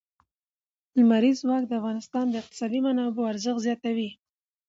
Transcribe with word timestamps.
لمریز 0.97 1.37
ځواک 1.43 1.63
د 1.67 1.71
افغانستان 1.79 2.25
د 2.29 2.33
اقتصادي 2.41 2.79
منابعو 2.87 3.29
ارزښت 3.31 3.59
زیاتوي. 3.67 4.09